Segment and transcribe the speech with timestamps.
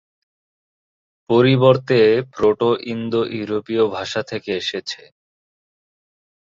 [1.29, 1.99] পরিবর্তে
[2.33, 5.01] প্রোটো-ইন্দো-ইউরোপীয় ভাষা থেকে এসেছে।